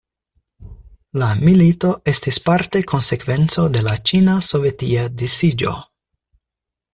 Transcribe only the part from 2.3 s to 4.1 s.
parte konsekvenco de la